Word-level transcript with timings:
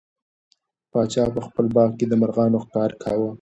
پاچا 0.91 1.23
په 1.35 1.39
خپل 1.47 1.65
باغ 1.75 1.89
کې 1.97 2.05
د 2.07 2.13
مرغانو 2.21 2.57
ښکار 2.63 2.91
کاوه. 3.01 3.29